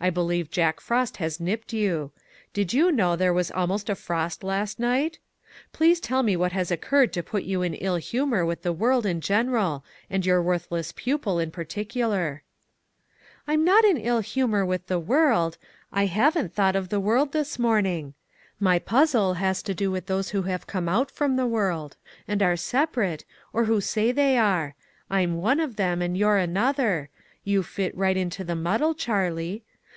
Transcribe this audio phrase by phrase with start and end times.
[0.00, 2.12] I believe Jack Frost has nipped you.
[2.52, 5.18] Did you know there was almost a frost last night?
[5.72, 9.04] Please tell me what has occurred to put you in ill humor with the world
[9.04, 12.42] in general, and your worthless pupil in partic ular?"
[13.48, 15.58] "I am not in ill humor with the world;
[15.92, 18.14] I haven't thought of the world this morn ing.
[18.62, 21.96] Aty puzzle has to do with those who have come out from the world
[22.28, 24.76] and are sep arate, or who say they are;
[25.10, 27.10] I'm one of them and you're another;
[27.42, 28.46] you fit right into 34 ONE COMMONPLACE DAY.
[28.46, 29.64] the muddle, Charlie.